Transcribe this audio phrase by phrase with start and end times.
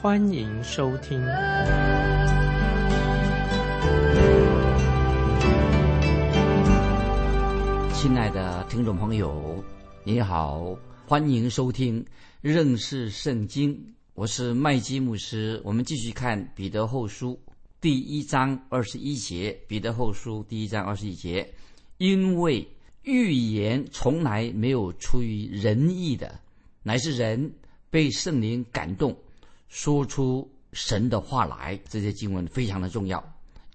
[0.00, 1.20] 欢迎收听。
[7.92, 9.60] 亲爱的听众朋友，
[10.04, 12.06] 你好，欢迎收听
[12.40, 13.76] 认识圣经。
[14.14, 17.36] 我是麦基牧师，我们继续看彼得后书
[17.80, 19.58] 第一章二十一节。
[19.66, 21.52] 彼得后书第一章二十一节。
[21.96, 22.64] 因为
[23.02, 26.38] 预言从来没有出于仁义的，
[26.84, 27.52] 乃是人
[27.90, 29.16] 被圣灵感动，
[29.68, 31.78] 说出神的话来。
[31.88, 33.22] 这些经文非常的重要，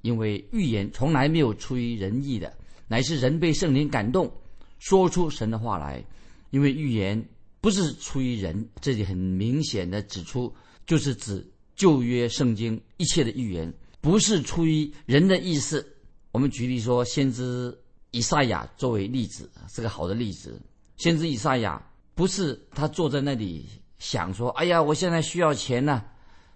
[0.01, 2.55] 因为预言从来没有出于人意的，
[2.87, 4.31] 乃是人被圣灵感动，
[4.79, 6.03] 说出神的话来。
[6.51, 7.23] 因为预言
[7.61, 10.53] 不是出于人，这里很明显的指出，
[10.85, 15.87] 就是指旧约圣经一切的预言不是出于人的意思。
[16.31, 17.77] 我们举例说，先知。
[18.15, 20.61] 以赛亚作为例子是个好的例子。
[20.97, 23.65] 先知以赛亚不是他坐在那里
[24.03, 26.03] 想说：“哎呀，我现在需要钱呢，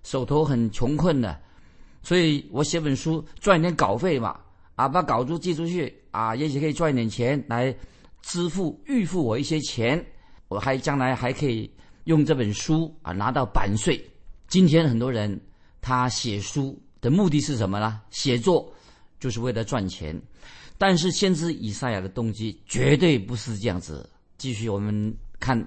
[0.04, 1.40] 手头很穷困的，
[2.04, 4.38] 所以我写本书赚一点稿费嘛，
[4.76, 7.74] 啊，把稿子寄出去啊，也许可以赚一点钱来
[8.22, 10.06] 支付预付我一些钱，
[10.50, 11.72] 我还将来还可以
[12.04, 13.98] 用这本书啊拿到版税。”
[14.50, 15.40] 今天很多人
[15.80, 18.02] 他写书的目的是什么呢？
[18.12, 18.70] 写作
[19.22, 20.22] 就是为了赚钱。
[20.78, 24.08] 但是先知以赛亚的动机绝对不是这样子。
[24.38, 25.58] 继续我们看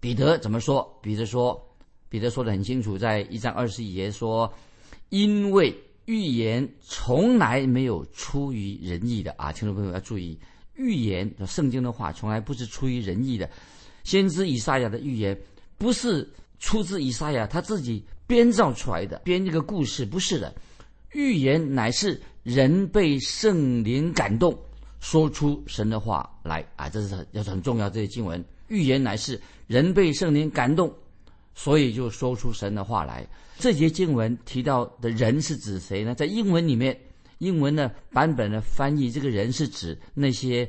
[0.00, 0.98] 彼得怎么说。
[1.02, 1.60] 彼得说，
[2.08, 4.52] 彼得说的很清楚，在一章二十一节说
[5.10, 5.72] ：“因为
[6.06, 10.36] 预言从来没有出于人意的啊，听众朋友要注意，
[10.74, 13.48] 预言圣经的话从来不是出于人意的。
[14.02, 15.38] 先知以赛亚的预言
[15.78, 16.28] 不是
[16.58, 20.52] 出自以赛亚他自己编造出来的，编这个故事不是的。
[21.12, 24.58] 预言乃是。”人被圣灵感动，
[24.98, 26.88] 说出神的话来啊！
[26.88, 27.90] 这是很要很重要。
[27.90, 30.90] 这些经文预言乃是人被圣灵感动，
[31.54, 33.28] 所以就说出神的话来。
[33.58, 36.14] 这节经文提到的人是指谁呢？
[36.14, 36.98] 在英文里面，
[37.36, 40.66] 英文的版本的翻译，这个人是指那些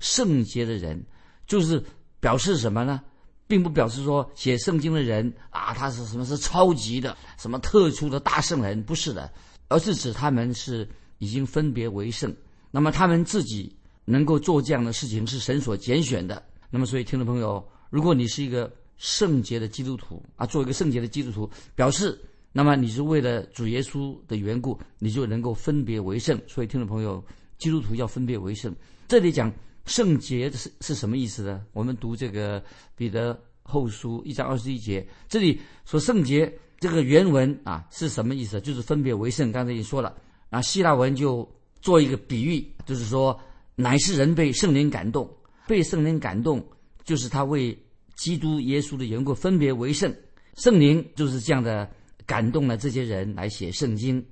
[0.00, 1.02] 圣洁的人，
[1.46, 1.82] 就是
[2.20, 3.00] 表示什么呢？
[3.46, 9.32] 并不表示说写圣经的人啊，他是什么是超级的、什么特殊的大圣人，不是的，
[9.68, 10.86] 而是指他们是。
[11.18, 12.34] 已经分别为圣，
[12.70, 16.42] 那么他们自己能够做这样的事情是神所拣选的。
[16.74, 22.20] 那么，所以听众朋友，如果你是一个圣洁的基督徒啊，做一个圣洁的基督徒，表示
[22.50, 26.36] 那么你是为了主耶稣的缘故，你就能够分别为圣。
[26.48, 27.24] 所以，听众朋友，
[27.58, 28.74] 基督徒要分别为圣。
[29.06, 29.52] 这里讲
[29.86, 31.64] 圣洁是是什么意思呢？
[31.74, 32.60] 我们读这个
[32.96, 38.60] 彼得后书一章二十一节，这里说圣洁这个原文啊是什么意思？
[38.60, 39.52] 就是分别为圣。
[39.52, 40.12] 刚才已经说了。
[40.50, 41.48] 啊，希腊文就
[41.80, 43.40] 做一个比喻，就是说，
[43.76, 45.28] 乃是人被圣灵感动，
[45.66, 46.64] 被圣灵感动，
[47.04, 47.76] 就是他为
[48.16, 50.14] 基督耶稣的缘故分别为圣，
[50.56, 51.88] 圣灵就是这样的
[52.26, 54.24] 感动了这些人来写圣经。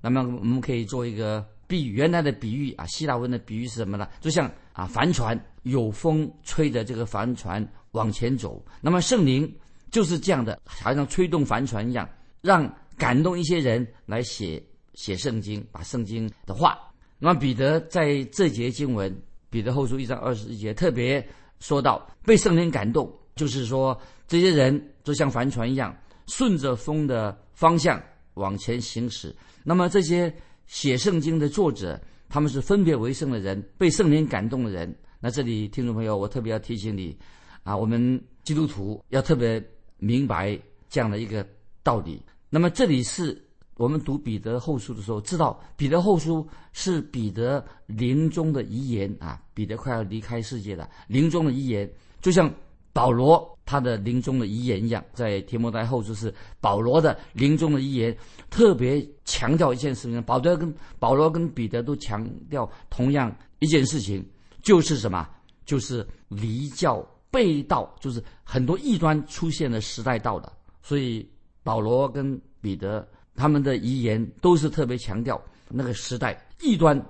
[0.00, 4.08] 那么我们可以做一个比原来的比喻啊，希腊文的比喻是什么呢？
[4.20, 9.52] 就像啊，帆船有风吹着这个帆船往前走，那么圣灵
[9.90, 12.08] 就是这样的，好像吹动帆船一样，
[12.40, 14.62] 让感动一些人来写。
[14.94, 16.78] 写圣经，把圣经的话，
[17.18, 19.14] 那么彼得在这节经文，
[19.56, 21.26] 彼得后书一章二十一节特别
[21.60, 25.96] 说到被圣灵感动，就是说这些人就像帆船一样，
[26.26, 27.98] 顺着风的方向
[28.34, 29.34] 往前行驶。
[29.64, 30.30] 那么这些
[30.66, 34.94] 写圣经的作者，他们是分别为圣的人，被圣灵感动的人。
[35.20, 37.16] 那这里听众朋友，我特别要提醒你，
[37.62, 39.58] 啊，我们基督徒要特别
[39.96, 40.60] 明白
[40.90, 41.42] 这样的一个
[41.82, 42.20] 道理。
[42.50, 43.42] 那么这里是。
[43.76, 49.38] 我们读彼得后书的时候，知道彼得后书是彼得临终的遗言啊。
[49.52, 51.90] 彼得快要离开世界了，临终的遗言
[52.22, 52.50] 就像
[52.94, 58.16] 保罗他的临终的遗言一样，在提摩太后书是保罗的临终的遗言，
[58.48, 60.22] 特别强调一件事情。
[60.22, 64.26] 保罗跟保罗跟彼得都强调同样一件事情，
[64.62, 65.28] 就是什么？
[65.66, 70.50] 就是离教背道，就是很多异端出现的时代到了。
[70.80, 71.28] 所以
[71.62, 73.06] 保罗跟彼得。
[73.36, 77.00] 他们的遗言都是特别强调那个时代异端，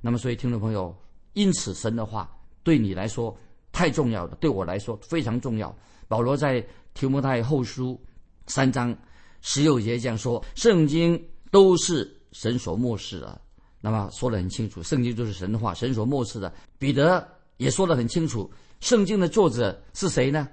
[0.00, 0.94] 那么所以听众朋友，
[1.34, 2.30] 因此神的话
[2.62, 3.36] 对你来说
[3.72, 5.74] 太重要了，对我来说非常重要。
[6.08, 8.00] 保罗在提摩太后书
[8.46, 8.96] 三章
[9.40, 13.40] 十六节这样说：圣经都是神所漠视的。
[13.80, 16.52] 那么说得很清楚，圣经就是神的话，神所漠视的。
[16.78, 17.26] 彼得
[17.58, 18.50] 也说得很清楚，
[18.80, 20.48] 圣经的作者是谁呢？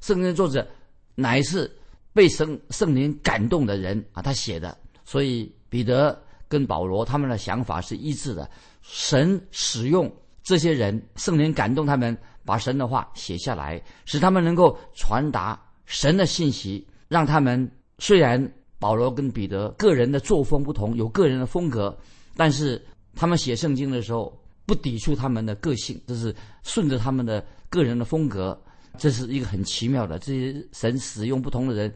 [0.00, 0.66] 圣经的作者
[1.14, 1.70] 乃是
[2.12, 4.76] 被圣圣灵感动的人啊，他写的。
[5.04, 8.48] 所以彼得跟保罗他们的想法是一致的。
[8.82, 10.10] 神使用
[10.42, 21.96] 这些人，圣灵感动他们，把神的话写下来，使他们能够传达神的信息，让他们虽然保罗跟彼得个人的作风不同，有个人的风格。
[22.36, 22.82] 但是
[23.14, 24.32] 他们写圣经的时候
[24.64, 28.58] 不抵触他们的个性，这是顺着他们的个人的风格，
[28.98, 30.18] 这是一个很奇妙的。
[30.18, 31.92] 这些神使用不同的人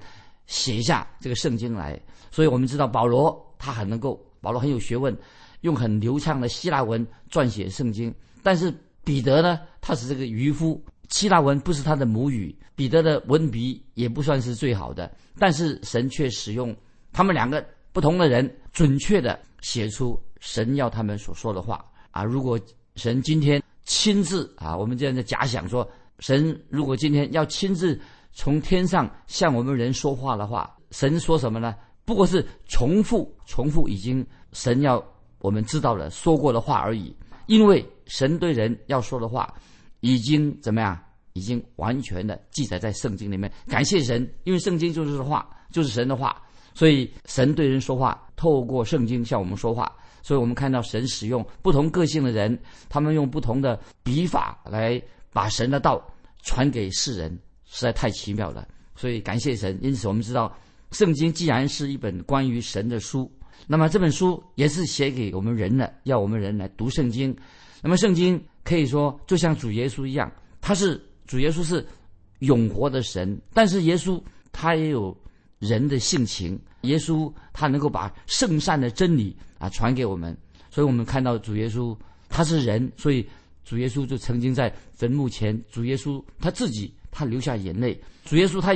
[0.47, 2.01] 写下这个圣经来，
[2.31, 5.17] 所以我们知道保罗他很能够，保罗很有学问，
[5.61, 8.15] 用很流畅的希腊文撰写圣经。
[8.43, 8.73] 但是
[9.05, 15.11] 彼得呢，他是这个渔夫，希腊文不是他的母语，彼得的文笔也不算是最好的。
[15.39, 16.75] 但是神却使用
[17.13, 20.19] 他们两个不同的人，准确的写出。
[20.45, 22.59] 神要他们所说的话啊，如果
[22.97, 28.01] 神今天亲自啊，我们这样的假想说，神如果今天要亲自
[28.33, 31.75] 从天上向我们人说话的话，神说什么呢？
[32.05, 35.03] 不过是重复、重复已经神要
[35.39, 37.15] 我们知道了说过的话而已。
[37.47, 39.53] 因为神对人要说的话，
[40.01, 40.99] 已经怎么样？
[41.35, 43.51] 已经完全的记载在圣经里面。
[43.67, 46.41] 感谢神，因为圣经就是话，就是神的话，
[46.75, 49.91] 所以神对人说话，透过圣经向我们说话。
[50.23, 52.57] 所以我们看到神使用不同个性的人，
[52.89, 55.03] 他们用不同的笔法来
[55.33, 56.03] 把神的道
[56.43, 57.31] 传给世人，
[57.65, 58.67] 实在太奇妙了。
[58.95, 59.79] 所以感谢神。
[59.83, 60.55] 因此我们知道，
[60.91, 63.31] 圣经既然是一本关于神的书，
[63.67, 67.35] 那么这本书也是写给我们人的，要我们人来读圣经。
[67.81, 70.31] 那么圣经可以说就像主耶稣一样，
[70.61, 71.85] 他是主耶稣是
[72.41, 75.17] 永活的神，但是耶稣他也有
[75.59, 76.61] 人的性情。
[76.83, 80.37] 耶稣他能够把圣善的真理啊传给我们，
[80.69, 81.97] 所以我们看到主耶稣
[82.29, 83.25] 他是人，所以
[83.65, 88.01] 主耶稣就曾经在坟墓前，主耶稣他自己他流下眼泪。
[88.25, 88.75] 主耶稣他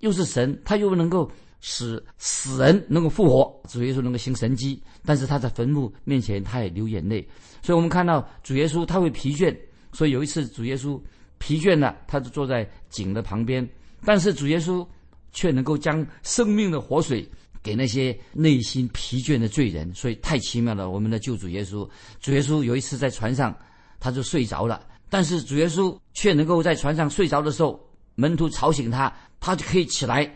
[0.00, 1.30] 又是神，他又能够
[1.60, 7.26] 使死人能够复活，主耶稣能够行神迹，但是他在坟墓面前他也流眼泪。
[7.62, 9.56] 所以我们看到主耶稣他会疲倦，
[9.92, 11.00] 所以有一次主耶稣
[11.38, 13.68] 疲倦了，他就坐在井的旁边，
[14.04, 14.86] 但是主耶稣
[15.32, 17.28] 却能够将生命的活水。
[17.64, 20.90] 给那些内心疲倦的罪人，所以太奇妙了。
[20.90, 21.88] 我们的救主耶稣，
[22.20, 23.56] 主耶稣有一次在船上，
[24.02, 27.78] 他就睡着了，但是主耶稣却能够在船上睡着的时候，
[28.16, 30.28] 门徒吵醒他，他就可以起来，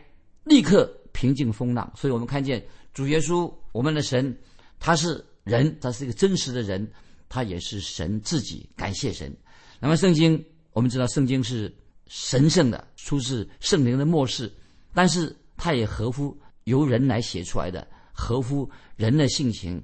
[0.45, 1.93] 立刻平静风浪。
[1.97, 2.65] 所以我们看见
[2.95, 4.39] 主耶稣，我们的神，
[4.79, 6.89] 他是人，他是一个真实的人，
[7.29, 8.71] 他也是神自己。
[8.77, 9.37] 感谢神。
[9.81, 10.41] 那么圣经，
[10.73, 11.75] 我们知道圣经是
[12.07, 14.49] 神圣的，出自圣灵的末世，
[14.95, 16.39] 但是它也合乎。
[16.67, 19.81] 由人来写出来的，合乎人的性情，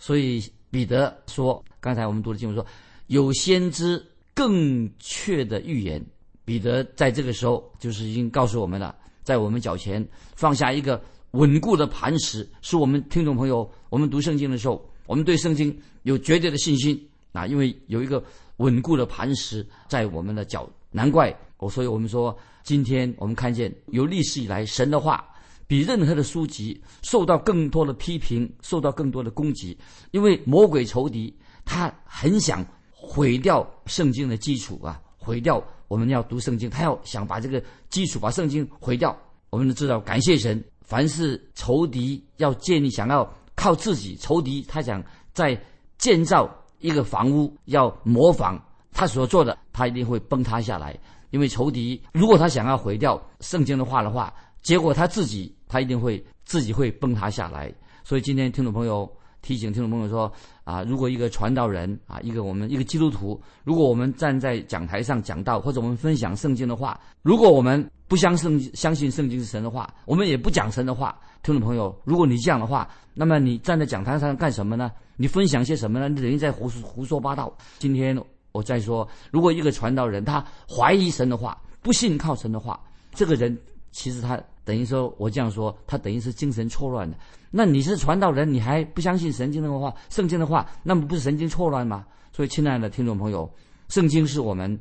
[0.00, 2.66] 所以彼得说：“刚才我们读的经文说，
[3.06, 4.04] 有先知
[4.34, 6.04] 更确的预言。”
[6.44, 10.06] 彼得在这个时候就是已经告诉我们了，在我们脚前
[10.36, 18.22] 放下一个稳固的磐石，是我们听众朋友，我们读圣经的时候，我们对圣经有绝对的信心啊，因为有一个
[18.58, 25.26] 稳固的磐石在我们的脚，难怪我，所以我们说，今天我们看见有历史以来神的话。
[25.66, 29.76] 比任何的书籍受到更多的批评，受到更多的攻击，
[30.10, 32.62] 因为魔鬼仇敌他很想
[33.06, 39.16] 毁掉圣经的基础啊，毁掉我们要读圣经，他要想把这个基础把圣经毁掉。
[39.50, 45.00] 我们都知道，感谢神，凡是仇敌要建立，想要靠自己，仇敌他想
[45.32, 45.56] 在
[45.96, 48.60] 建造一个房屋，要模仿
[48.92, 50.98] 他所做的，他一定会崩塌下来。
[51.30, 57.72] 因为仇敌如果他想要毁掉圣经的话的话，结果他自己，他一定会自己会崩塌下来。
[58.02, 59.10] 所以今天听众朋友
[59.44, 60.32] 提醒听众朋友说：
[60.64, 74.90] 啊，如果一个传道人啊，一个我们一个基督徒，如果我们站在讲台上讲道，或者我们分享圣经的话，如果我们不相信相信圣经是神的话，我们也不讲神的话，听众朋友，如果你这样的话，那么你站在讲台上干什么呢？
[75.16, 76.08] 你分享些什么呢？
[76.08, 77.54] 你等于在胡胡说八道。
[77.78, 78.18] 今天
[78.52, 82.80] 我再说，如果一个传道人他怀疑神的话，不信靠神的话，
[83.12, 83.54] 这个人
[83.92, 84.42] 其实他。
[84.64, 87.16] 等于说，我这样说，他等于是精神错乱的。
[87.50, 92.04] 那你是传道人，你还不相信圣经的话、圣经的话，那么不是神经错乱吗？
[92.32, 93.48] 所以，亲爱的听众朋友，
[93.88, 94.76] 圣经是我们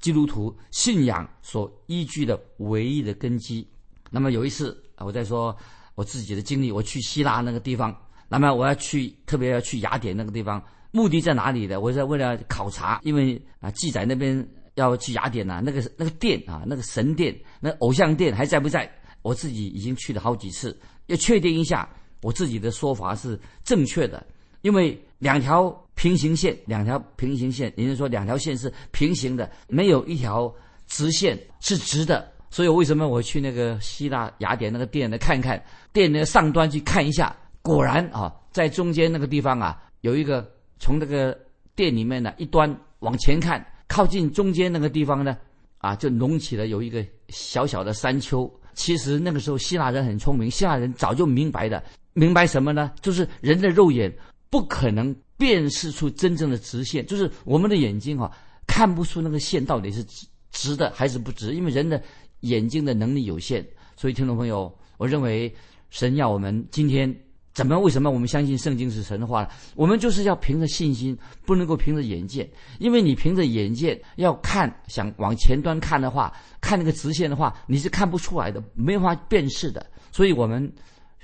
[0.00, 3.66] 基督徒信仰所依据的唯一的根基。
[4.10, 5.54] 那么有一次啊，我在说
[5.96, 7.94] 我自己的经历，我去希腊那个地方，
[8.28, 10.62] 那么我要去，特别要去雅典那个地方，
[10.92, 11.80] 目的在哪里的？
[11.80, 18.90] 我在为了考察，因为啊，记载那边要去雅典呐，那个那个殿啊，那个神殿、那偶像殿还在不在？
[19.24, 21.88] 我自己已经去了好几次，要确定一下
[22.20, 24.24] 我自己的说法是正确的，
[24.60, 30.54] 因为两条平行线，两条平行线，也就是说两条线是平行的，没有一条
[30.86, 32.30] 直线是直的。
[32.50, 40.46] 所以为什么我去那个希腊雅典那个店来看看，店的上端去看一下，果然啊，在中间那个地方啊，有一个
[40.78, 41.34] 从那个
[41.74, 45.34] 店里面呢一端往前看，靠近中间那个地方呢，
[45.78, 48.52] 啊，就隆起了有一个小小的山丘。
[48.74, 52.92] 其实那个时候希腊人很聪明，希腊人早就明白的，明白什么呢？
[53.00, 54.12] 就是人的肉眼
[54.50, 58.30] 不可能辨识出真正的直线，就是我们的眼睛哈，
[58.66, 62.02] 看不出那个线到底是直直的还是不直，因为人的。
[62.40, 63.66] 眼睛的能力有限，
[63.96, 65.50] 所以听众朋友，我认为
[65.88, 67.10] 神要我们今天
[67.54, 67.78] 怎么？
[67.78, 69.48] 为什么我们相信圣经是神的话呢？
[69.76, 79.86] 我们就是要凭着信心，不能够凭着眼见，因为你凭着眼见要看，想往前端看的话，看那个直线的话，你是看不出来的，没法辨识的。
[80.10, 80.70] 所以我们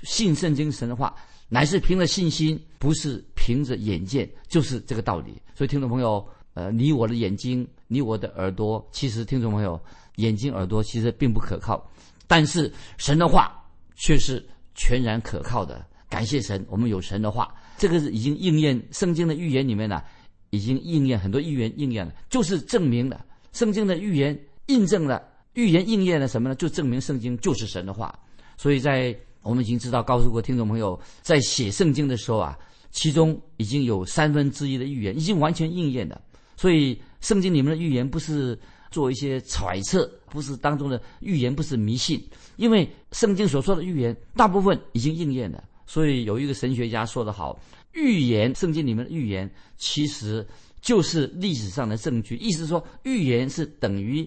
[0.03, 1.13] 信圣经神的话，
[1.49, 5.41] 乃是凭着信心，不是凭着眼见，就是这个道理。
[5.53, 9.79] 所以听众朋友，呃，你我的眼睛，你我的耳朵，其实听众朋友。
[10.17, 11.89] 眼睛、耳朵其实并不可靠，
[12.27, 13.63] 但是神的话
[13.95, 14.45] 却是
[14.75, 15.83] 全然可靠的。
[16.11, 20.03] 感谢神，我们有神的话，这个是已经应验圣经的预言里面呢，
[20.49, 24.37] 已经应验很多预言应验了，就是证明了圣经的预言
[24.67, 26.55] 印证了预言应验了什么呢？
[26.55, 28.13] 就证明圣经就是神的话。
[28.57, 32.59] 所以在我们已经知道，告诉过听众朋友，在写圣经的时候啊，
[32.91, 36.21] 其中已经有三分之一的预言已经完全应验了。
[36.57, 38.59] 所以圣经里面的预言不是。
[38.91, 42.21] 做一些揣测，不是当中的预言，不是迷信，
[42.57, 45.63] 因为圣经所说的预言大部分已经应验了。
[45.91, 47.59] 所以有一个神学家说得好：
[47.91, 50.47] 预言，圣经里面的预言其实
[50.79, 52.37] 就是历史上的证据。
[52.37, 54.25] 意思说，预言是等于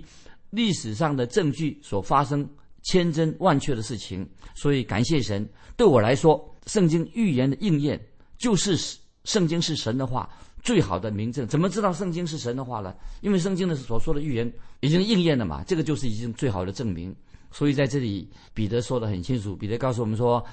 [0.50, 2.47] 历史上的证据所发生
[2.83, 4.28] 千真万确的事情。
[4.54, 7.99] 所以感谢神，对我来说，圣经预言的应验
[8.37, 8.76] 就是
[9.25, 10.28] 圣经是神的话。
[10.62, 12.94] 最好的明证，怎么知道圣经是神的话呢？
[13.23, 17.14] 因为圣经的所说的预言已经应验了嘛，这个就是已经最好的证明。
[17.50, 20.44] 所以在这里，彼得说的很清楚，彼得告诉我们说，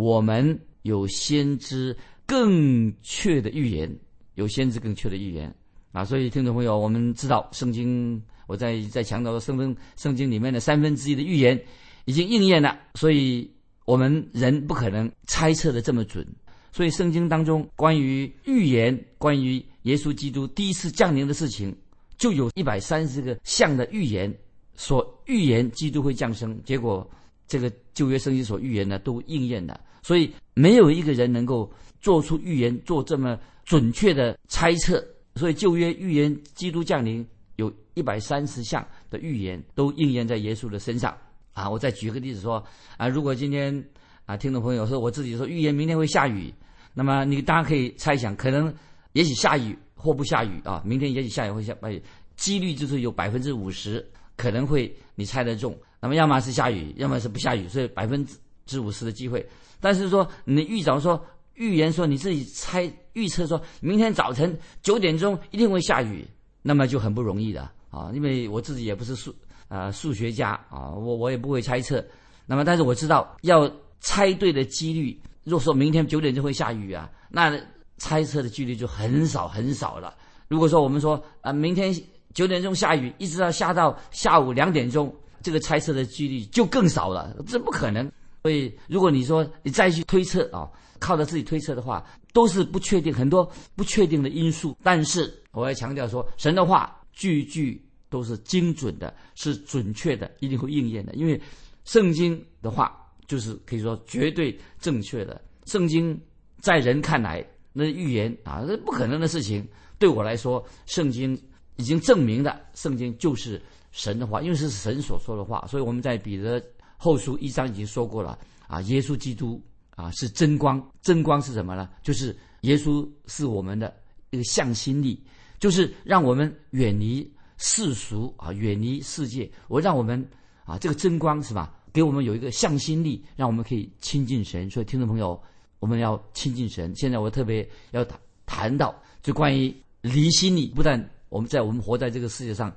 [0.00, 1.94] 我们有先知
[2.26, 3.94] 更确的预言，
[4.34, 5.54] 有先知更确的预言
[5.92, 6.04] 啊。
[6.04, 11.60] 所以听众朋友，我们知道圣经，我在在强调圣经圣经里面的三分之一的预言
[12.06, 13.50] 已经应验了，所以
[13.84, 16.26] 我们人不可能猜测的这么准。
[16.72, 21.76] 所以，圣经当中关于预言、关于耶稣基督第一次降临的事情，
[22.16, 24.32] 就有一百三十个像的预言，
[24.76, 26.56] 所预言基督会降生。
[26.62, 27.08] 结果，
[27.48, 29.80] 这个旧约圣经所预言的都应验了。
[30.02, 35.04] 所以，没有一个人能够做出预言，做这么准确的猜测。
[35.34, 37.26] 所以，旧约预言基督降临
[37.56, 41.16] 有一百三十项的预言都应验在耶稣的身上。
[41.52, 42.64] 啊，我再举个例子说，
[42.96, 43.84] 啊，如果今天。
[44.26, 46.54] 啊，听众朋友说，我自己说预言明天会下雨，
[46.94, 48.72] 那么你当然可以猜想，可能
[49.12, 50.80] 也许下雨或不下雨啊。
[50.86, 52.00] 明天也许下雨会下，雨，
[52.36, 55.76] 几率就是有百分之五十可能会你猜得中。
[56.00, 58.38] 那么要么是下雨，要么是不下雨，所以百分之
[58.78, 59.44] 五十的机会。
[59.80, 61.20] 但是说你预早说
[61.54, 66.24] 预言说你自己猜预测说明天早晨九点钟一定会下雨，
[66.62, 69.34] 那么就很不容易的啊，因为我自己也不是数
[69.68, 72.04] 啊数学家啊，我我也不会猜测。
[72.46, 73.68] 那么但是我知道要。
[74.02, 77.54] 猜对的几率，如果说明天九点就会下雨啊，那
[77.98, 80.16] 猜测的几率就很少很少了。
[80.48, 81.94] 如果说我们说啊，明天
[82.32, 88.10] 九点钟下雨，一直要下到下午两点钟，这个猜测的几率就更少了，这不可能。
[88.42, 90.68] 所以，如果你说你再去推测啊，
[90.98, 94.76] 靠着自己推测的话，都是不确定，很多不确定的因素。
[94.82, 101.40] 但是，我要强调说，神的话句句都是精准的，是准确的，一定会应验的，因为
[101.84, 102.96] 圣经的话。
[103.30, 106.20] 就是可以说绝对正确的圣经，
[106.58, 109.64] 在人看来那预言啊，那不可能的事情。
[110.00, 111.40] 对我来说，圣经
[111.76, 115.64] 已经证明了，圣经就是神的话，因为是神所说的话。
[115.68, 116.60] 所以我们在彼得
[117.02, 119.58] 后书一章已经说过了啊，耶稣基督
[119.96, 121.88] 啊是真光，真光是什么呢？
[122.02, 123.90] 就是耶稣是我们的
[124.28, 125.18] 一个向心力，
[125.58, 127.26] 就是让我们远离
[127.56, 129.50] 世俗啊，远离世界。
[129.66, 130.22] 我让我们
[130.66, 131.74] 啊，这个真光是吧？
[131.90, 134.68] 给我们有一个向心力，让我们可以亲近神。
[134.68, 135.42] 所以，听众朋友，
[135.78, 136.94] 我们要亲近神。
[136.94, 140.66] 现在我特别要谈谈到，就关于离心力。
[140.68, 142.70] 不但我们在我们活在这个世界上，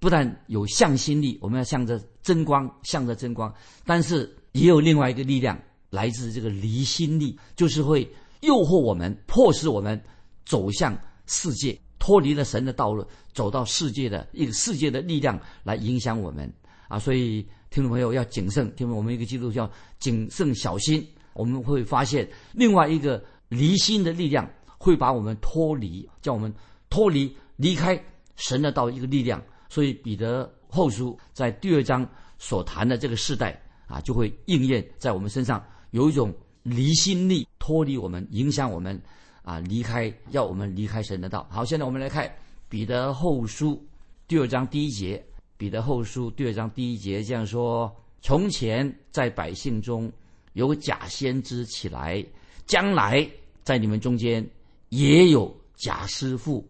[0.00, 3.54] 不但有向心力，我们要向着真光，向着真光。
[3.84, 5.56] 但是也有另外一个力量，
[5.90, 8.02] 来自这个离心力，就是会
[8.40, 10.02] 诱惑我们，迫使我们
[10.44, 16.52] 走向世界，脱离了神的道路，走到世界的一个世界的力量来影响我们
[16.88, 16.98] 啊！
[16.98, 17.46] 所以。
[17.70, 21.06] 听众朋友要谨慎，听我们一个基督教谨慎小心。
[21.34, 26.52] 我们会发现另外一个离心的力量会把我们脱离，叫我们
[26.88, 27.96] 脱离离开
[28.34, 29.40] 神的道一个力量。
[29.70, 32.06] 所以彼得后书在第二章
[32.38, 39.00] 所谈的这个世代啊，就会应验在我们身上，有一种离心力脱离我们，影响我们
[39.42, 41.46] 啊，离开要我们离开神的道。
[41.48, 42.30] 好，现在我们来看
[42.68, 43.82] 彼得后书
[44.28, 45.24] 第二章第一节。
[45.56, 50.10] 彼得后书第二章第一节这样说：从前在百姓中
[50.54, 52.24] 有假先知起来，
[52.64, 53.28] 将来
[53.62, 54.44] 在你们中间
[54.88, 56.66] 也有假师傅，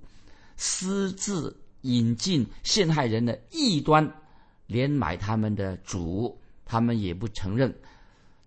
[0.57, 4.09] 私自引进陷害人的异端，
[4.67, 7.75] 连买他们的主，他们也不承认，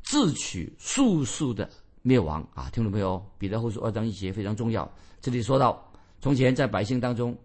[0.01, 1.69] 自取速速的
[2.01, 2.69] 灭亡啊！
[2.71, 3.23] 听懂没有？
[3.37, 4.91] 彼得后书二章一节非常重要。
[5.21, 7.37] 这里说到，从前在百姓当中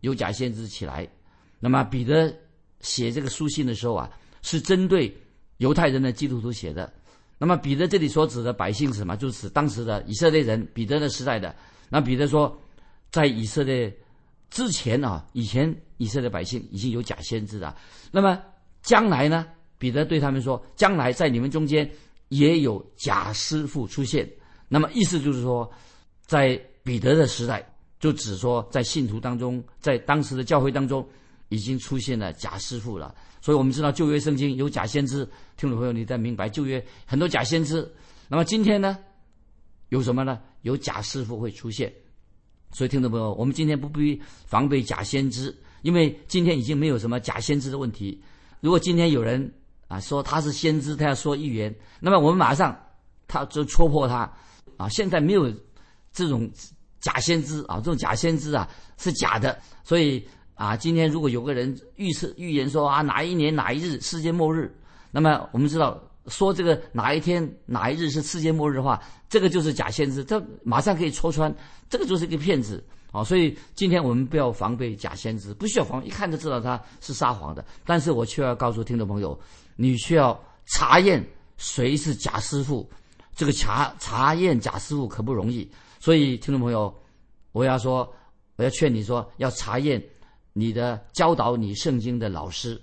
[0.00, 1.08] 有假先知起来。
[1.60, 2.34] 那么彼得
[2.80, 4.10] 写这个书信的时候啊，
[4.42, 5.14] 是针对
[5.58, 6.92] 犹太人的基督徒写的。
[7.36, 9.16] 那么彼得这里所指的百姓是什么？
[9.16, 11.54] 就是当时的以色列人，彼得的时代的。
[11.88, 12.60] 那彼得说，
[13.10, 13.94] 在以色列
[14.50, 17.76] 之前啊，以前以色列百姓已经有假先知了。
[18.10, 18.40] 那么
[18.82, 19.46] 将来呢？
[19.78, 21.90] 彼得对他们说，将来在你们中间
[22.28, 24.28] 也有假师傅出现。
[24.68, 25.70] 那么意思就是说，
[26.26, 27.64] 在彼得的时代，
[28.00, 31.06] 就只说在信徒当中，在当时的教会当中。
[31.50, 35.26] 已经出现了假师傅了，所以我们知道旧约圣经有假先知。
[35.56, 37.90] 听众朋友，你在明白旧约很多假先知。
[38.28, 38.98] 那么今天呢，
[39.88, 40.38] 有什么呢？
[40.60, 41.90] 有假师傅会出现。
[42.70, 48.20] 所以听众朋友，我们今天不必防备假先知，因为今天已经没有什么假先知的问题。
[48.60, 49.52] 如果今天有人
[49.86, 52.78] 啊说他是先知，他要说预言，那么我们马上
[53.26, 54.30] 他就戳破他
[54.76, 54.88] 啊。
[54.88, 55.52] 现在没有
[56.12, 56.50] 这种
[57.00, 60.26] 假先知啊，这种假先知啊是假的，所以。
[60.58, 64.76] 啊，今天如果有个人预测预言说啊哪一年哪一日世界末日，
[65.12, 71.54] 那么我们知道说这个哪一天哪一日是世界末日的话，这个就是假先知，这马上可以戳穿，
[71.88, 73.24] 这个就是一个骗子啊！
[73.24, 77.64] 所以今天我们不要防备假先知，不需要防，一看就知道他是撒谎的。
[77.84, 79.38] 但是我却要告诉听众朋友，
[79.76, 81.24] 你需要查验
[81.56, 82.88] 谁是假师傅，
[83.34, 85.70] 这个查查验假师傅可不容易。
[85.98, 86.94] 所以听众朋友，
[87.52, 88.12] 我要说，
[88.56, 90.02] 我要劝你说要查验。
[90.54, 92.80] 你的教导你圣经的老师，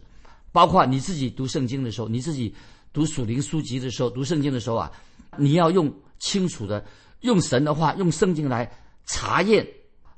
[0.53, 2.55] 包括你自己读圣经的时候，你自己
[2.95, 4.89] 读属灵书籍的时候，读圣经的时候啊，
[5.37, 6.83] 你要用清楚的
[7.19, 8.71] 用神的话，用圣经来
[9.05, 9.67] 查验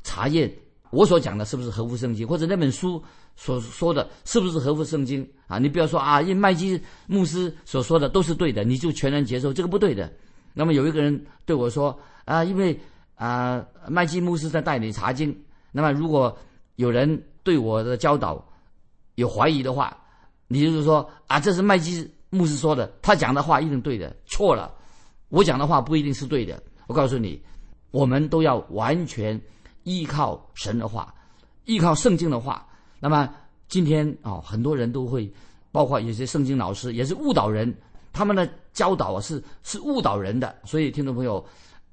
[0.04, 0.50] 查验
[0.92, 3.04] 我所讲的是不是合乎圣经，或者那本书
[3.36, 5.58] 所说的是不是合乎圣经啊？
[5.58, 10.10] 你不要说啊，因麦基牧师所说的都是对的，你就全然接受，这个不对的。
[10.54, 12.80] 那么有一个人对我说啊，因为
[13.16, 15.36] 啊麦基牧师在带你查经，
[15.72, 16.38] 那么如果
[16.76, 17.22] 有人。
[17.48, 18.46] 对我的教导
[19.16, 19.96] 有怀疑的话，
[20.50, 24.74] 你就是说啊，这是麦基牧师说的，他讲的话一定对的，错了，
[25.30, 26.62] 我讲的话不一定是对的。
[26.88, 27.42] 我告诉你，
[27.92, 29.40] 我们都要完全
[29.84, 31.14] 依靠神的话，
[31.66, 32.66] 依靠圣经的话。
[33.00, 33.30] 那么
[33.68, 35.32] 今天啊，很多人都会，
[35.72, 37.74] 包括有些圣经老师也是误导人，
[38.12, 40.56] 他们的教导啊是是误导人的。
[40.66, 41.46] 所以听众朋友，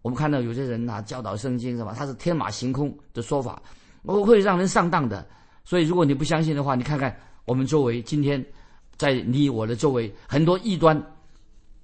[0.02, 3.60] 我们看到有些人啊教导圣经什么，他是天马行空的说法，
[4.02, 5.26] 我会让人上当的。
[5.64, 8.44] 所以，如果你不相信的话，你看看我们周围今天，
[8.96, 11.00] 在你我的周围很多异端，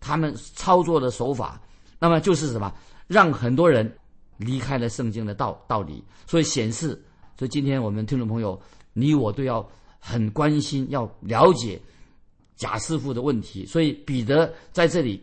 [0.01, 1.61] 他们操作的手法，
[1.99, 2.73] 那么就是什么，
[3.07, 3.91] 让很多人
[4.37, 6.03] 离开了圣经的道道理。
[6.27, 6.89] 所以显示，
[7.39, 8.61] 所以今天我们听众朋友，
[8.93, 9.69] 你我都要
[9.99, 11.81] 很关心，要了解
[12.57, 13.67] 贾师傅的问题。
[13.67, 15.23] 所以彼得在这里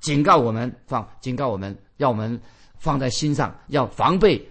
[0.00, 2.40] 警告我们，放警告我们，要我们
[2.78, 4.46] 放在心上，要防备。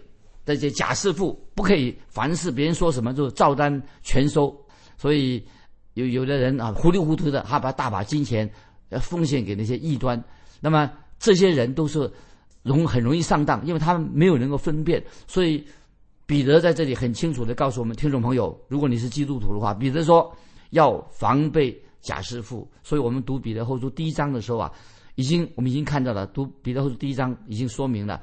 [0.46, 4.58] 这些假师傅不可以凡是别人说什么就照单全收，
[4.98, 5.46] 所以
[5.97, 8.47] 有有的人啊糊里糊涂的，他把大把金钱
[9.01, 10.23] 奉献给那些异端，
[10.62, 12.12] 那么这些人都是
[12.62, 15.03] 容很容易上当，因为他们没有能够分辨。
[15.25, 15.65] 所以
[16.27, 20.31] 彼得在这里很清楚的告诉我们听众朋友，如果你是基督徒的话，彼得说
[20.69, 22.69] 要防备假师傅。
[22.83, 24.71] 所以我们读彼得后书第一章的时候啊，
[25.15, 28.21] 已经我们已经看到了，读彼得后书第一章已经说明了。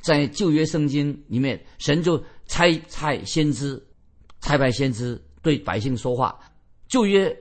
[0.00, 3.80] 在旧约圣经里面，神就差差先知、
[4.40, 6.38] 差派先知对百姓说话。
[6.92, 7.34] 旧约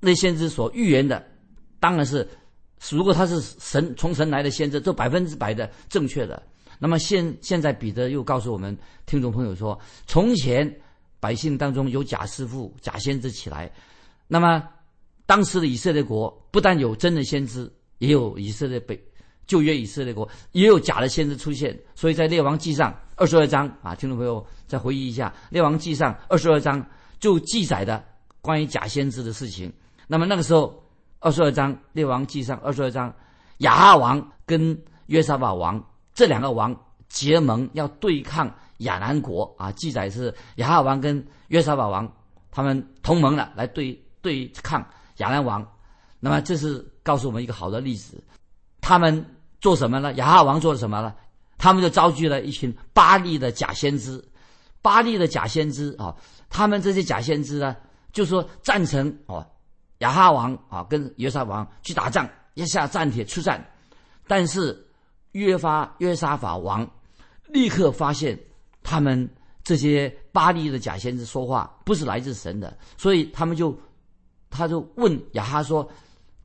[0.00, 1.22] 那先知所预言的，
[1.78, 2.26] 当然是
[2.90, 6.42] 如果他是神从神来的先知，这百分之百的正确的。
[6.78, 8.74] 那么现现在彼得又告诉我们
[9.04, 10.80] 听众朋友说，从前
[11.20, 13.70] 百姓当中有假师傅、假先知起来，
[14.26, 14.66] 那么
[15.26, 18.98] 当时的以色列国不但有真的先知，也有以色列北。
[19.46, 26.82] 旧约以色列国也有假的先知出现，所以在列王记上二十二章啊，听众朋友再回忆一下，列王记上二十二章
[27.20, 28.02] 就记载的
[28.44, 29.72] 关于假先知的事情。
[30.06, 30.84] 那么那个时候，
[31.18, 33.10] 二十二章列王记上二十二章
[33.58, 36.78] 亚哈王跟约沙法王这两个王
[37.08, 39.72] 结盟，要对抗亚兰国啊。
[39.72, 42.06] 记载是亚哈王跟约沙法王
[42.50, 45.66] 他们同盟了，来对对抗亚兰王。
[46.20, 48.22] 那么这是告诉我们一个好的例子。
[48.82, 49.24] 他们
[49.62, 50.12] 做什么呢？
[50.14, 51.14] 亚哈王做了什么呢？
[51.56, 54.22] 他们就召集了一群巴利的假先知，
[54.82, 56.14] 巴利的假先知啊，
[56.50, 57.74] 他们这些假先知呢，
[58.14, 59.46] 就说赞成哦，
[59.98, 63.62] 亚哈王啊跟约沙王去打仗，一下战帖出战。
[64.26, 64.86] 但是
[65.32, 66.90] 约发约沙法王
[67.48, 68.38] 立刻发现
[68.82, 69.28] 他们
[69.62, 73.78] 这些巴利的假先知说话不是来自神的，所以他们就
[74.48, 75.86] 他就问亚哈说：“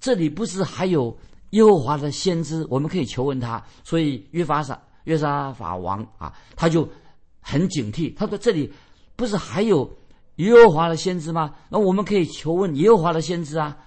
[0.02, 1.18] 这里不是还有
[1.52, 4.78] 耶和华的先知，我们可以求问他。”所以约法撒。
[5.06, 6.88] 约沙法王啊，他就
[7.42, 8.16] 很警惕。
[8.16, 8.72] 他说：“这里
[9.16, 9.90] 不是还有
[10.40, 11.54] 耶和华的先知吗？
[11.70, 13.78] 那我们可以求问耶和华的先知啊。”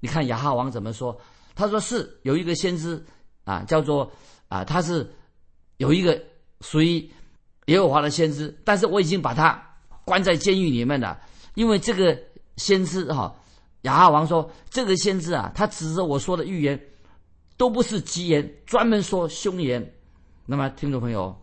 [0.00, 1.18] 你看亚哈王怎么说？
[1.54, 3.02] 他说：“是有一个先知
[3.44, 4.10] 啊，叫做
[4.48, 5.10] 啊，他是
[5.78, 6.20] 有一个
[6.60, 7.10] 属于
[7.66, 9.60] 耶和华的先知，但是我已经把他
[10.04, 11.18] 关在监狱里面了，
[11.54, 12.18] 因为这个
[12.56, 13.34] 先知哈，
[13.82, 16.78] 亚哈王说这个先知啊，他指着我说的预言
[17.56, 19.94] 都不是吉言，专门说凶言。”
[20.44, 21.34] 那么，听众朋友，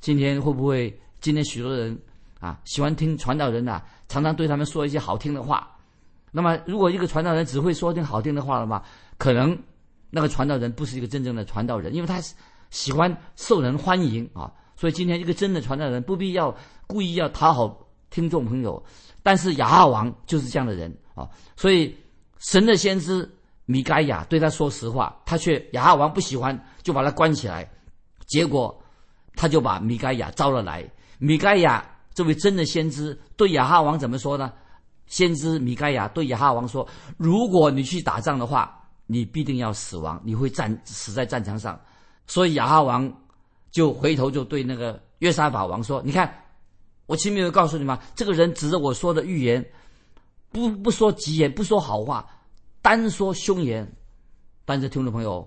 [0.00, 1.98] 今天会不会今天许多人
[2.44, 5.70] 啊喜欢听传道人呐，常常对他们说一些好听的话？
[6.30, 8.84] 那么，如果一个传道人只会说听好听的话的话，
[9.16, 9.56] 可能
[10.10, 12.20] 那个传道人不是一个真正的传道人，因为他
[12.70, 14.52] 喜欢受人欢迎啊。
[14.76, 16.54] 所以，今天一个真的传道人不必要
[16.86, 17.78] 故意要讨好
[18.10, 18.84] 听众朋友，
[19.22, 21.26] 但是亚哈王就是这样的人啊。
[21.56, 21.96] 所以，
[22.40, 23.30] 神的先知
[23.64, 27.66] 米该亚对他说实话，他却亚哈王不喜欢，就把他关起来。
[28.26, 28.76] 结果，
[29.36, 30.84] 他就把米盖亚招了来。
[31.18, 34.52] 米盖亚这位真的先知对亚哈王怎么说呢？
[35.06, 41.78] 先知米盖亚对亚哈王说：“如果你去打仗的话，你必定要死亡，你会战死在战场上。”
[42.26, 43.12] 所以亚哈王
[43.70, 46.32] 就回头就对那个约沙法王说：“你看，
[47.04, 47.98] 我前面有告诉你吗？
[48.14, 49.64] 这个人指着我说的预言，
[50.50, 52.26] 不不说吉言，不说好话，
[52.80, 53.86] 单说凶言。
[54.64, 55.46] 但是听众朋友，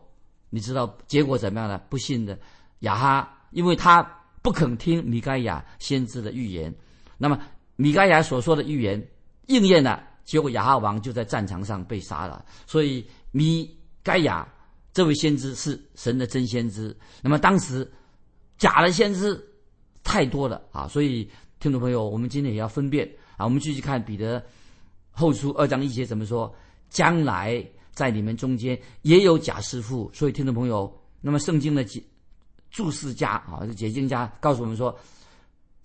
[0.51, 1.81] 你知道结果怎么样呢？
[1.89, 2.37] 不幸的。”
[2.81, 4.07] 亚哈，因为他
[4.47, 6.73] 不肯听米盖亚先知的预言，
[7.17, 7.37] 那么
[7.75, 9.05] 米盖亚所说的预言
[9.47, 12.45] 应验了，结果亚哈王就在战场上被杀了。
[12.65, 13.69] 所以米
[14.01, 14.47] 盖亚
[14.93, 16.95] 这位先知是神的真先知。
[17.21, 17.85] 那么当时
[18.57, 19.37] 假的先知
[20.01, 21.29] 太多了啊，所以
[21.59, 23.05] 听众朋友，我们今天也要分辨
[23.35, 23.43] 啊。
[23.43, 24.41] 我们继续看彼得
[25.11, 26.55] 后书二章一节怎么说：
[26.89, 30.09] 将来在你们中间也有假师傅。
[30.13, 31.83] 所以听众朋友，那么圣经的
[32.77, 34.95] 注释家啊，解经家告诉我们说，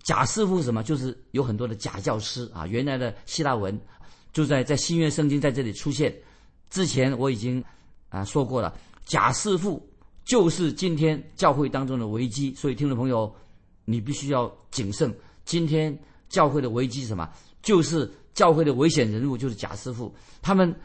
[0.02, 0.82] 假师傅什么？
[0.82, 2.66] 就是有很多的假教师啊。
[2.66, 3.80] 原来的希腊文
[4.30, 6.14] 就在在新约圣经在这里出现。
[6.68, 7.64] 之前我已经
[8.10, 8.76] 啊说过了，
[9.06, 9.82] 假师傅
[10.22, 12.54] 就是今天教会当中的危机。
[12.54, 13.34] 所以听众朋友，
[13.86, 15.10] 你必须要谨慎。
[15.46, 17.26] 今天教会的危机是什么？
[17.62, 20.78] 就是教会的危险人物就是假师傅，他们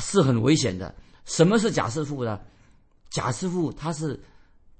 [0.00, 0.92] 是很危险的。
[1.24, 2.40] 什么是假师傅呢？
[3.10, 4.20] 假师傅他是。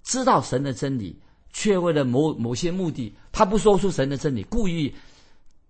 [0.06, 1.18] 知道神的真理，
[1.52, 4.94] 却为了某某些目的，他不说出神的真理，故意。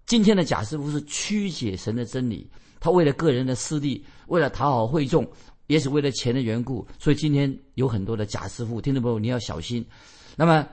[0.04, 5.26] 今天的假师傅是曲解神的真理，他为了个人的私利，为了讨好会众，
[5.68, 9.84] 也是为了钱的缘故，所以今天有很多的假师傅，听众朋友你要小心。
[10.36, 10.64] 那么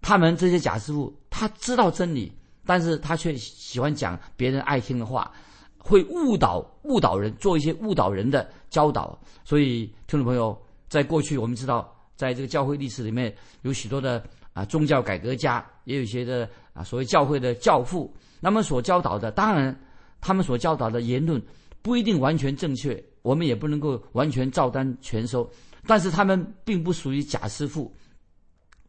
[0.00, 2.32] 他们这些假师傅，他知道真理，
[2.64, 5.30] 但是他却喜欢讲别人爱听的话，
[5.78, 9.20] 会误导误导人，做一些误导人的教导。
[9.44, 10.56] 所以听众朋友，
[10.88, 11.92] 在过去我们知道。
[12.20, 18.14] 在这个教会历史里面，有许多的啊宗教改革家，也有一些的啊所谓教会的教父。
[18.40, 19.74] 那么所教导的，当然
[20.20, 21.42] 他们所教导的言论
[21.80, 25.50] 不一定完全正确，我们也不能够完全照单全收。
[25.86, 27.90] 但是他们并不属于假师傅，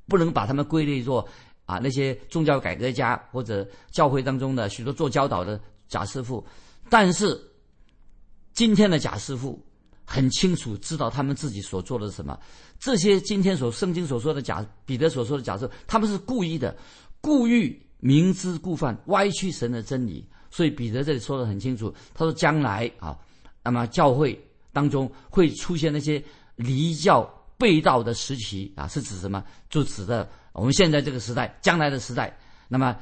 [0.10, 1.26] 不能把他们归类作
[1.66, 6.46] 啊那些宗教改革家或者教会当中的许多做教导的假师傅。
[6.90, 7.42] 但是
[8.52, 9.58] 今天的假师傅。
[10.04, 12.38] 很清楚知道他们自己所做的什么，
[12.82, 16.76] 这些今天所圣经所说的假彼得所说的假设，他们是故意的，
[17.22, 20.28] 故意明知故犯，歪曲神的真理。
[20.50, 23.16] 所以彼得这里说的很清楚，他说将来啊，
[23.64, 24.38] 那么教会
[24.74, 26.22] 当中会出现那些
[26.56, 27.22] 离教
[27.56, 29.44] 背道的时期啊，是指什么？
[29.70, 32.36] 就指的我们现在这个时代，将来的时代。
[32.68, 32.98] 那么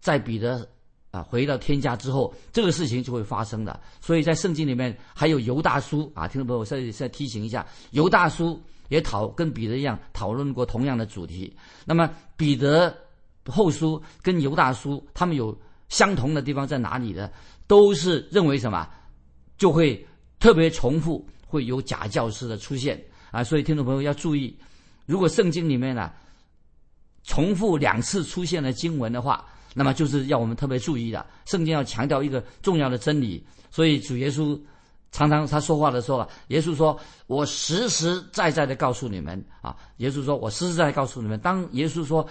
[0.00, 0.66] 在彼得。
[1.10, 3.80] 啊，回到天家之后，这个事情就会发生的。
[4.00, 11.54] 所以在圣经里面还有犹大叔啊，听众朋友，我再再提醒一下，犹大叔也讨跟彼得一样讨论过同样的主题。
[11.84, 12.96] 那么彼得
[13.46, 15.56] 后书跟犹大叔他们有
[15.88, 17.30] 相同的地方在哪里呢？
[17.66, 18.88] 都是认为什么，
[19.56, 20.06] 就会
[20.38, 23.42] 特别重复，会有假教师的出现啊。
[23.42, 24.54] 所以听众朋友要注意，
[25.06, 26.12] 如果圣经里面呢
[27.22, 31.24] 重复两次出现了经文的话，那么就是要我们特别注意的。
[31.46, 34.60] 圣经要强调一个重要的真理，所以主耶稣
[35.14, 36.98] 常常他说话的时候啊，耶稣说
[37.28, 42.28] ：“我实实在在的告诉你们啊。”耶稣说：“我实实在在告诉你们。”当耶稣说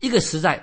[0.00, 0.60] 一个实在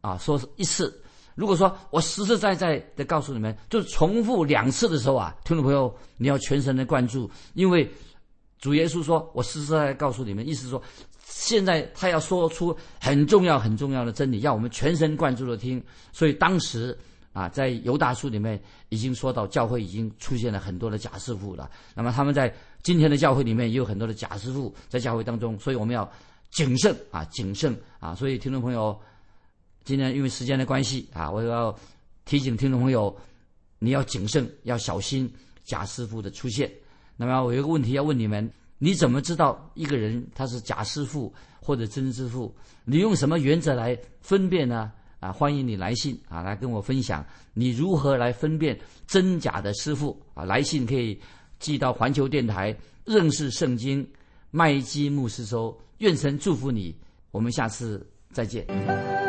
[0.00, 1.00] 啊，说一次。
[1.36, 7.88] 如果说我实实在在的告诉你们，就重复两次的时候啊，听众朋友，你要全神的关注，因为
[8.58, 10.82] 主耶稣说，我实实在在告诉你们，意思说，
[11.24, 15.80] 现在他要说出很重要很重要的真理，要我们全神贯注的听。
[16.10, 16.98] 所以当时
[17.36, 21.70] 啊，在犹大书里面已经说到，教会已经出现了很多的假师傅了。
[21.94, 22.50] 那么他们在
[22.82, 26.10] 今天的教会里面也有很多的假师傅在教会当中，所以我们要
[26.50, 28.14] 谨慎啊，谨慎啊。
[28.14, 28.98] 所以听众朋友。
[29.84, 31.72] 今天因为时间的关系啊，我要
[32.24, 33.16] 提醒听众朋友，
[33.78, 36.68] 你要谨慎，要小心假师傅的出现。
[37.16, 42.52] 那么我有个问题要问你们：你怎么知道一个人他是假师傅或者真师傅？
[42.84, 44.90] 你用什么原则来分辨呢？
[45.20, 47.24] 啊，欢迎你来信啊，来跟我分享
[47.54, 50.44] 你如何来分辨真假的师傅啊。
[50.44, 51.20] 来信可以
[51.58, 54.06] 寄到环球电台认识圣经
[54.50, 55.76] 麦基牧师说。
[56.00, 56.94] 愿神祝福你，
[57.30, 59.25] 我们下次再见。